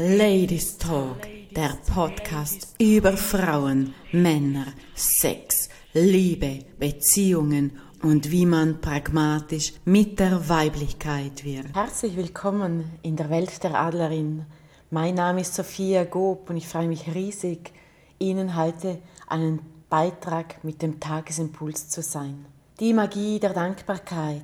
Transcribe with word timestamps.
Ladies 0.00 0.78
Talk, 0.78 1.26
der 1.50 1.76
Podcast 1.92 2.76
über 2.78 3.16
Frauen, 3.16 3.94
Männer, 4.12 4.66
Sex, 4.94 5.68
Liebe, 5.92 6.60
Beziehungen 6.78 7.80
und 8.04 8.30
wie 8.30 8.46
man 8.46 8.80
pragmatisch 8.80 9.72
mit 9.84 10.20
der 10.20 10.48
Weiblichkeit 10.48 11.44
wird. 11.44 11.74
Herzlich 11.74 12.16
willkommen 12.16 12.88
in 13.02 13.16
der 13.16 13.28
Welt 13.28 13.64
der 13.64 13.74
Adlerin. 13.74 14.46
Mein 14.92 15.16
Name 15.16 15.40
ist 15.40 15.56
Sophia 15.56 16.04
Gob 16.04 16.48
und 16.48 16.58
ich 16.58 16.68
freue 16.68 16.86
mich 16.86 17.12
riesig, 17.12 17.72
Ihnen 18.20 18.54
heute 18.54 19.00
einen 19.26 19.58
Beitrag 19.90 20.62
mit 20.62 20.80
dem 20.80 21.00
Tagesimpuls 21.00 21.88
zu 21.88 22.02
sein. 22.02 22.46
Die 22.78 22.92
Magie 22.92 23.40
der 23.40 23.52
Dankbarkeit. 23.52 24.42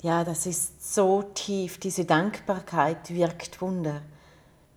Ja, 0.00 0.22
das 0.22 0.46
ist 0.46 0.94
so 0.94 1.24
tief. 1.34 1.78
Diese 1.78 2.04
Dankbarkeit 2.04 3.12
wirkt 3.12 3.60
Wunder 3.60 4.02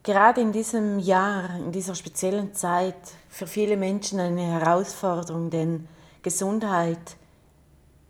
gerade 0.03 0.41
in 0.41 0.51
diesem 0.51 0.99
Jahr, 0.99 1.55
in 1.57 1.71
dieser 1.71 1.95
speziellen 1.95 2.53
Zeit, 2.53 2.95
für 3.29 3.47
viele 3.47 3.77
Menschen 3.77 4.19
eine 4.19 4.43
Herausforderung, 4.43 5.49
denn 5.49 5.87
Gesundheit 6.21 7.15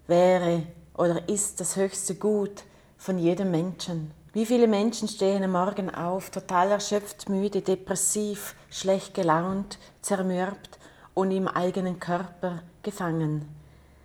wäre 0.08 0.64
oder 0.98 1.30
ist 1.30 1.59
das 1.59 1.76
höchste 1.76 2.16
Gut 2.16 2.64
von 2.98 3.17
jedem 3.17 3.52
Menschen. 3.52 4.12
Wie 4.34 4.45
viele 4.45 4.67
Menschen 4.67 5.08
stehen 5.08 5.44
am 5.44 5.52
Morgen 5.52 5.94
auf, 5.94 6.31
total 6.31 6.72
erschöpft, 6.72 7.30
müde, 7.30 7.62
depressiv, 7.62 8.55
schlecht 8.72 9.14
gelaunt, 9.14 9.78
zermürbt 10.02 10.80
und 11.14 11.30
im 11.30 11.48
eigenen 11.48 12.00
Körper 12.00 12.64
gefangen. 12.81 13.48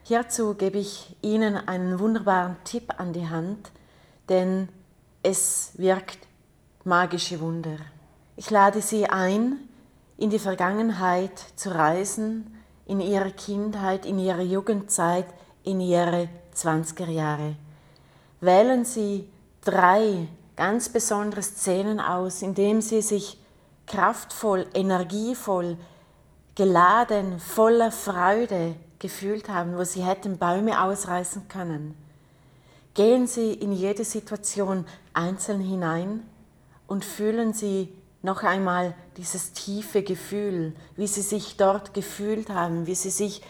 Hierzu 0.05 0.55
gebe 0.55 0.79
ich 0.79 1.17
Ihnen 1.23 1.57
einen 1.57 1.99
wunderbaren 1.99 2.57
Tipp 2.65 2.93
an 2.99 3.15
die 3.15 3.29
Hand, 3.29 3.71
denn 4.29 4.69
es 5.23 5.73
wirkt 5.77 6.28
magische 6.89 7.39
Wunder. 7.41 7.77
Ich 8.37 8.51
lade 8.51 8.81
Sie 8.81 9.07
ein, 9.07 9.59
in 10.17 10.31
die 10.31 10.39
Vergangenheit 10.39 11.39
zu 11.55 11.75
reisen, 11.75 12.57
in 12.87 13.01
Ihre 13.01 13.31
Kindheit, 13.31 14.07
in 14.07 14.19
Ihre 14.19 14.43
Jugendzeit, 14.43 15.27
in 15.65 15.81
Ihre 15.81 16.29
20er 16.57 17.11
Jahre. 17.11 17.57
Wählen 18.41 18.87
Sie 18.87 19.29
drei 19.63 20.29
ganz 20.57 20.89
besondere 20.89 21.43
Szenen 21.43 22.01
aus, 22.01 22.41
in 22.41 22.55
denen 22.55 22.81
Sie 22.81 23.03
sich 23.03 23.39
kraftvoll, 23.87 24.67
energievoll, 24.73 25.77
geladen, 26.55 27.39
voller 27.39 27.93
Freude 27.93 28.75
gefühlt 28.99 29.51
haben, 29.51 29.77
wo 29.77 29.85
Sie 29.85 30.03
hätten 30.03 30.39
Bäume 30.39 30.83
ausreißen 30.83 31.49
können. 31.49 31.95
Gehen 32.95 33.27
Sie 33.27 33.53
in 33.53 33.73
jede 33.73 34.05
Situation 34.05 34.87
einzeln 35.13 35.61
hinein 35.61 36.23
und 36.89 37.05
fühlen 37.05 37.53
Sie 37.53 37.95
noch 38.23 38.43
einmal 38.43 38.95
dieses 39.17 39.53
tiefe 39.53 40.03
Gefühl, 40.03 40.75
wie 40.97 41.07
Sie 41.07 41.23
sich 41.23 41.57
dort 41.57 41.95
gefühlt 41.95 42.51
haben, 42.51 42.89
wie 42.89 42.97
Sie 42.97 43.11
sich 43.11 43.43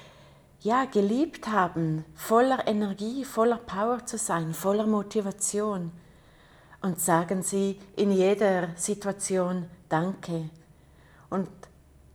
ja 0.61 0.85
geliebt 0.85 1.49
haben, 1.49 2.05
voller 2.15 2.67
Energie, 2.67 3.25
voller 3.25 3.57
Power 3.57 4.05
zu 4.05 4.19
sein, 4.19 4.53
voller 4.53 4.87
Motivation. 4.87 5.93
Und 6.83 7.01
sagen 7.01 7.43
Sie 7.43 7.81
in 7.97 8.13
jeder 8.13 8.69
Situation 8.77 9.67
Danke. 9.89 10.51
Und 11.31 11.49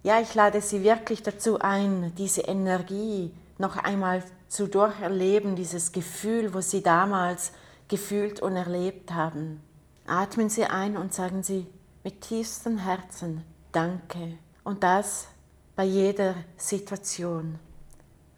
ja, 0.04 0.20
ich 0.22 0.36
lade 0.36 0.62
Sie 0.62 0.84
wirklich 0.84 1.24
dazu 1.24 1.60
ein, 1.60 2.14
diese 2.18 2.42
Energie 2.42 3.34
noch 3.58 3.78
einmal 3.78 4.24
zu 4.48 4.68
durcherleben, 4.68 5.56
dieses 5.56 5.92
Gefühl, 5.92 6.54
wo 6.54 6.62
Sie 6.62 6.84
damals 6.84 7.54
gefühlt 7.88 8.42
und 8.42 8.56
erlebt 8.56 9.12
haben. 9.14 9.62
Atmen 10.06 10.50
Sie 10.50 10.66
ein 10.66 10.98
und 10.98 11.14
sagen 11.14 11.44
Sie 11.44 11.66
mit 12.04 12.22
tiefstem 12.22 12.78
Herzen 12.78 13.44
Danke. 13.72 14.38
Und 14.64 14.84
das 14.84 15.28
bei 15.76 15.86
jeder 15.86 16.36
Situation. 16.58 17.58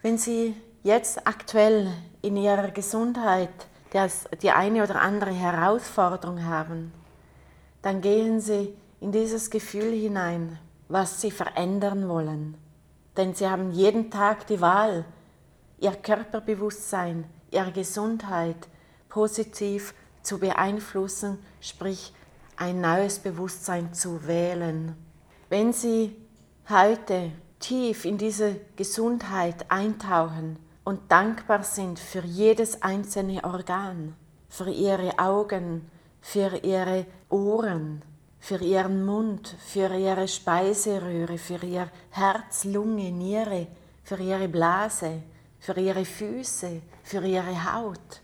Wenn 0.02 0.18
Sie 0.18 0.56
jetzt 0.84 1.26
aktuell 1.28 1.92
in 2.22 2.38
Ihrer 2.38 2.70
Gesundheit 2.70 3.50
die 4.42 4.52
eine 4.52 4.84
oder 4.84 5.02
andere 5.02 5.32
Herausforderung 5.32 6.46
haben, 6.46 6.92
dann 7.82 8.02
gehen 8.02 8.40
Sie 8.40 8.76
in 9.00 9.12
dieses 9.12 9.50
Gefühl 9.50 9.94
hinein, 9.94 10.60
was 10.88 11.22
Sie 11.22 11.32
verändern 11.32 12.08
wollen. 12.08 12.58
Denn 13.18 13.34
Sie 13.34 13.48
haben 13.48 13.72
jeden 13.72 14.12
Tag 14.12 14.46
die 14.48 14.62
Wahl, 14.62 15.06
Ihr 15.80 15.92
Körperbewusstsein, 15.92 17.26
Ihre 17.52 17.72
Gesundheit 17.72 18.68
positiv 19.10 19.94
zu 20.26 20.40
beeinflussen, 20.40 21.38
sprich 21.62 22.14
ein 22.58 22.82
neues 22.82 23.20
Bewusstsein 23.20 23.94
zu 23.94 24.28
wählen. 24.28 24.96
Wenn 25.50 25.74
Sie 25.74 26.16
heute 26.70 27.32
tief 27.60 28.06
in 28.06 28.18
diese 28.18 28.60
Gesundheit 28.76 29.70
eintauchen 29.70 30.58
und 30.84 31.12
dankbar 31.12 31.64
sind 31.64 32.00
für 32.00 32.22
jedes 32.22 32.82
einzelne 32.82 33.44
Organ, 33.44 34.16
für 34.50 34.70
Ihre 34.70 35.20
Augen, 35.20 35.90
für 36.22 36.64
Ihre 36.64 37.06
Ohren, 37.30 38.02
für 38.40 38.62
Ihren 38.64 39.06
Mund, 39.06 39.56
für 39.60 39.96
Ihre 39.96 40.28
Speiseröhre, 40.28 41.38
für 41.38 41.66
Ihr 41.66 41.90
Herz, 42.12 42.64
Lunge, 42.64 43.12
Niere, 43.12 43.68
für 44.04 44.18
Ihre 44.18 44.48
Blase, 44.48 45.24
für 45.60 45.80
Ihre 45.80 46.06
Füße, 46.06 46.82
für 47.04 47.26
Ihre 47.26 47.74
Haut 47.74 48.22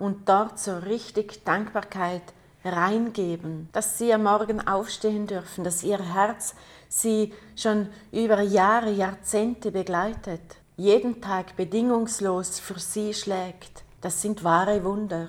und 0.00 0.28
dort 0.28 0.58
so 0.58 0.78
richtig 0.78 1.44
Dankbarkeit 1.44 2.22
reingeben, 2.64 3.68
dass 3.72 3.98
sie 3.98 4.12
am 4.12 4.24
Morgen 4.24 4.66
aufstehen 4.66 5.26
dürfen, 5.26 5.62
dass 5.62 5.82
ihr 5.82 5.98
Herz 5.98 6.54
sie 6.88 7.32
schon 7.54 7.88
über 8.10 8.40
Jahre, 8.40 8.90
Jahrzehnte 8.90 9.70
begleitet, 9.70 10.40
jeden 10.76 11.20
Tag 11.20 11.56
bedingungslos 11.56 12.58
für 12.58 12.78
sie 12.78 13.14
schlägt. 13.14 13.84
Das 14.00 14.22
sind 14.22 14.42
wahre 14.42 14.82
Wunder. 14.82 15.28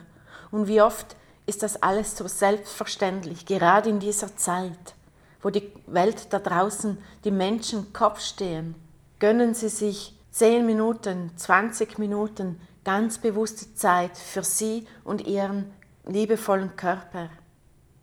Und 0.49 0.67
wie 0.67 0.81
oft 0.81 1.15
ist 1.45 1.63
das 1.63 1.81
alles 1.83 2.17
so 2.17 2.27
selbstverständlich, 2.27 3.45
gerade 3.45 3.89
in 3.89 3.99
dieser 3.99 4.35
Zeit, 4.37 4.95
wo 5.41 5.49
die 5.49 5.71
Welt 5.87 6.27
da 6.31 6.39
draußen, 6.39 6.97
die 7.23 7.31
Menschen 7.31 7.91
Kopf 7.93 8.21
stehen. 8.21 8.75
Gönnen 9.19 9.53
Sie 9.53 9.69
sich 9.69 10.17
10 10.31 10.65
Minuten, 10.65 11.31
20 11.35 11.99
Minuten 11.99 12.59
ganz 12.83 13.17
bewusste 13.17 13.73
Zeit 13.75 14.17
für 14.17 14.43
Sie 14.43 14.87
und 15.03 15.27
Ihren 15.27 15.71
liebevollen 16.05 16.75
Körper. 16.75 17.29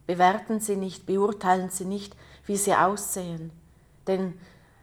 Bewerten 0.06 0.60
Sie 0.60 0.76
nicht, 0.76 1.06
beurteilen 1.06 1.70
Sie 1.70 1.84
nicht, 1.84 2.16
wie 2.46 2.56
Sie 2.56 2.74
aussehen, 2.74 3.50
denn 4.06 4.34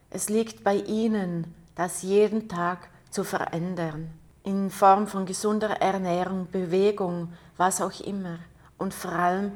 es 0.09 0.29
liegt 0.29 0.63
bei 0.63 0.75
Ihnen, 0.75 1.53
das 1.75 2.03
jeden 2.03 2.47
Tag 2.47 2.89
zu 3.09 3.23
verändern, 3.23 4.09
in 4.43 4.69
Form 4.69 5.07
von 5.07 5.25
gesunder 5.25 5.81
Ernährung, 5.81 6.47
Bewegung, 6.51 7.33
was 7.57 7.81
auch 7.81 7.99
immer. 8.01 8.39
Und 8.77 8.93
vor 8.93 9.11
allem 9.13 9.53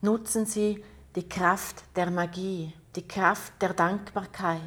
nutzen 0.00 0.46
Sie 0.46 0.84
die 1.16 1.28
Kraft 1.28 1.82
der 1.96 2.10
Magie, 2.10 2.72
die 2.94 3.06
Kraft 3.06 3.60
der 3.60 3.74
Dankbarkeit. 3.74 4.60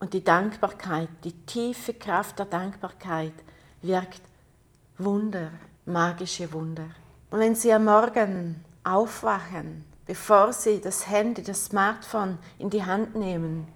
Und 0.00 0.14
die 0.14 0.24
Dankbarkeit, 0.24 1.08
die 1.22 1.32
tiefe 1.46 1.94
Kraft 1.94 2.38
der 2.38 2.46
Dankbarkeit 2.46 3.34
wirkt 3.82 4.22
Wunder, 4.98 5.50
magische 5.86 6.52
Wunder. 6.52 6.86
Und 7.30 7.40
wenn 7.40 7.54
Sie 7.54 7.72
am 7.72 7.86
Morgen 7.86 8.62
aufwachen, 8.84 9.84
bevor 10.06 10.52
Sie 10.52 10.80
das 10.80 11.08
Handy, 11.08 11.42
das 11.42 11.64
Smartphone 11.66 12.38
in 12.58 12.68
die 12.68 12.84
Hand 12.84 13.14
nehmen, 13.14 13.66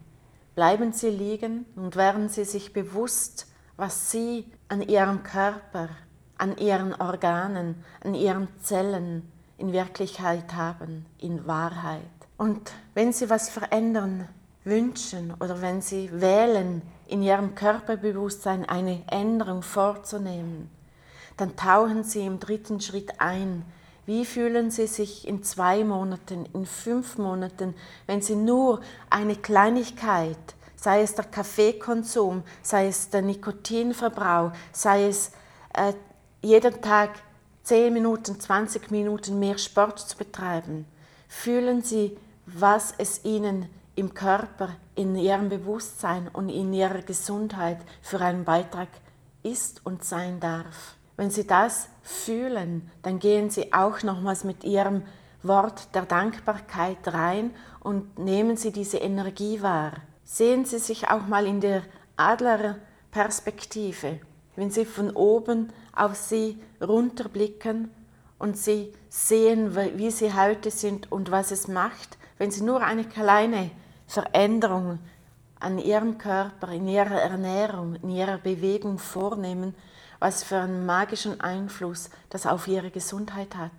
bleiben 0.55 0.93
Sie 0.93 1.09
liegen 1.09 1.65
und 1.75 1.97
werden 1.97 2.29
Sie 2.29 2.45
sich 2.45 2.73
bewusst, 2.75 3.47
was 3.77 4.11
Sie 4.11 4.45
an 4.69 4.83
Ihrem 4.83 5.23
Körper, 5.23 5.89
an 6.37 6.59
Ihren 6.59 6.95
Organen, 6.95 7.83
an 8.05 8.15
Ihren 8.15 8.49
Zellen 8.63 9.31
in 9.57 9.73
Wirklichkeit 9.73 10.55
haben, 10.55 11.07
in 11.19 11.47
Wahrheit. 11.47 12.03
Und 12.37 12.73
wenn 12.93 13.15
Sie 13.15 13.31
was 13.31 13.49
verändern 13.49 14.29
wünschen 14.65 15.33
oder 15.41 15.63
wenn 15.63 15.81
Sie 15.81 16.11
wählen, 16.13 16.83
in 17.07 17.23
Ihrem 17.23 17.55
Körperbewusstsein 17.55 18.69
eine 18.69 19.03
Änderung 19.07 19.63
vorzunehmen, 19.63 20.71
dann 21.37 21.57
tauchen 21.57 22.05
Sie 22.05 22.25
im 22.25 22.41
dritten 22.41 22.81
Schritt 22.81 23.21
ein. 23.21 23.65
Wie 24.07 24.25
fühlen 24.25 24.71
Sie 24.71 24.87
sich 24.87 25.27
in 25.27 25.43
zwei 25.43 25.85
Monaten, 25.85 26.47
in 26.55 26.65
fünf 26.65 27.19
Monaten, 27.19 27.75
wenn 28.07 28.23
Sie 28.23 28.37
nur 28.37 28.81
eine 29.11 29.37
Kleinigkeit, 29.37 30.39
sei 30.77 31.03
es 31.03 31.15
der 31.15 31.25
Kaffeekonsum, 31.25 32.43
sei 32.63 32.87
es 32.87 33.11
der 33.11 33.23
Nikotinverbrauch, 33.23 34.53
sei 34.73 35.09
es 35.09 35.33
äh, 35.75 35.93
jeden 36.43 36.81
Tag 36.81 37.11
10 37.65 37.93
Minuten, 37.93 38.39
20 38.39 38.93
Minuten 38.93 39.41
mehr 39.41 39.59
Sport 39.59 39.99
zu 39.99 40.17
betreiben, 40.17 40.87
fühlen 41.27 41.83
Sie, 41.83 42.17
was 42.47 42.95
es 42.97 43.25
Ihnen 43.25 43.69
im 43.97 44.15
Körper, 44.15 44.77
in 44.95 45.17
Ihrem 45.17 45.49
Bewusstsein 45.49 46.29
und 46.29 46.49
in 46.49 46.73
Ihrer 46.73 47.03
Gesundheit 47.03 47.79
für 48.03 48.21
einen 48.21 48.45
Beitrag 48.45 48.89
ist 49.43 49.85
und 49.85 50.05
sein 50.05 50.39
darf. 50.39 50.97
Wenn 51.17 51.31
Sie 51.31 51.47
das 51.47 51.89
fühlen, 52.03 52.91
dann 53.03 53.19
gehen 53.19 53.51
Sie 53.51 53.73
auch 53.73 54.03
nochmals 54.03 54.45
mit 54.45 54.65
Ihrem 54.65 55.03
Wort 55.43 55.95
der 55.95 56.05
Dankbarkeit 56.05 56.99
rein 57.07 57.53
und 57.81 58.19
nehmen 58.19 58.57
Sie 58.57 58.73
diese 58.73 58.99
Energie 58.99 59.63
wahr. 59.63 59.93
Sehen 60.25 60.65
Sie 60.65 60.79
sich 60.79 61.09
auch 61.09 61.27
mal 61.27 61.47
in 61.47 61.61
der 61.61 61.83
Adlerperspektive, 62.17 64.21
wenn 64.57 64.71
Sie 64.71 64.85
von 64.85 65.11
oben 65.11 65.73
auf 65.95 66.17
Sie 66.17 66.59
runterblicken 66.83 67.91
und 68.39 68.59
Sie 68.59 68.93
sehen, 69.09 69.75
wie 69.75 70.11
Sie 70.11 70.35
heute 70.35 70.71
sind 70.71 71.11
und 71.11 71.31
was 71.31 71.51
es 71.51 71.69
macht, 71.69 72.19
wenn 72.39 72.51
Sie 72.51 72.63
nur 72.63 72.83
eine 72.83 73.05
kleine 73.05 73.71
Veränderung 74.07 74.99
an 75.61 75.79
Ihrem 75.79 76.19
Körper, 76.19 76.73
in 76.73 76.89
Ihrer 76.89 77.23
Ernährung, 77.23 77.97
in 78.03 78.11
Ihrer 78.11 78.39
Bewegung 78.39 78.99
vornehmen, 78.99 79.75
was 80.19 80.43
für 80.43 80.57
einen 80.57 80.87
magischen 80.87 81.41
Einfluss 81.41 82.11
das 82.31 82.47
auf 82.47 82.69
Ihre 82.69 82.91
Gesundheit 82.91 83.57
hat. 83.57 83.71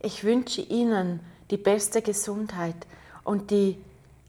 Ich 0.00 0.24
wünsche 0.24 0.60
Ihnen 0.60 1.20
die 1.50 1.56
beste 1.56 2.02
Gesundheit 2.02 2.86
und 3.22 3.50
die 3.50 3.82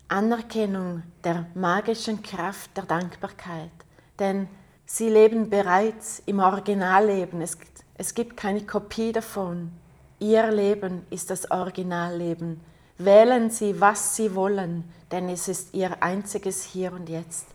Anerkennung 0.08 1.04
der 1.24 1.48
magischen 1.56 2.22
Kraft 2.22 2.76
der 2.78 2.86
Dankbarkeit. 2.86 3.72
Denn 4.20 4.48
Sie 4.86 5.10
leben 5.10 5.50
bereits 5.50 6.22
im 6.28 6.40
Originalleben. 6.40 7.42
Es, 7.42 7.58
es 7.96 8.14
gibt 8.14 8.38
keine 8.38 8.66
Kopie 8.66 9.12
davon. 9.12 9.72
Ihr 10.20 10.50
Leben 10.52 11.06
ist 11.10 11.32
das 11.32 11.50
Originalleben. 11.50 12.62
Wählen 12.98 13.50
Sie, 13.50 13.82
was 13.82 14.16
Sie 14.16 14.36
wollen, 14.36 14.90
denn 15.12 15.28
es 15.28 15.48
ist 15.48 15.74
Ihr 15.74 16.02
einziges 16.02 16.64
Hier 16.64 16.94
und 16.94 17.10
Jetzt. 17.10 17.48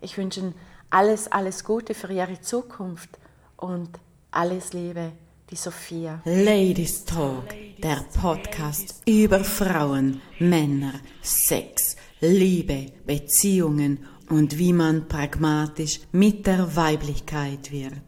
Ich 0.00 0.16
wünsche 0.16 0.40
Ihnen 0.40 0.54
alles, 0.90 1.30
alles 1.30 1.62
Gute 1.62 1.94
für 1.94 2.10
Ihre 2.12 2.40
Zukunft 2.40 3.18
und 3.58 3.90
alles 4.30 4.72
Liebe, 4.72 5.12
die 5.50 5.56
Sophia. 5.56 6.20
Ladies 6.24 7.04
Talk, 7.04 7.54
der 7.82 8.04
Podcast 8.20 9.02
über 9.06 9.44
Frauen, 9.44 10.20
Männer, 10.38 10.94
Sex, 11.22 11.96
Liebe, 12.20 12.86
Beziehungen 13.06 14.06
und 14.30 14.58
wie 14.58 14.72
man 14.72 15.08
pragmatisch 15.08 16.00
mit 16.12 16.46
der 16.46 16.76
Weiblichkeit 16.76 17.70
wird. 17.72 18.07